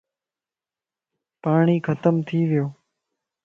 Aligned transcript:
پاٽي 1.43 1.77
ختم 1.87 2.15
ٿي 2.27 2.39
ويو. 2.49 2.65